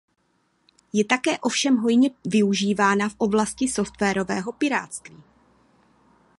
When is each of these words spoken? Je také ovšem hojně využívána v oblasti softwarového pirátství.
Je 0.93 1.05
také 1.05 1.39
ovšem 1.39 1.77
hojně 1.77 2.09
využívána 2.25 3.09
v 3.09 3.15
oblasti 3.17 3.67
softwarového 3.67 4.51
pirátství. 4.51 5.23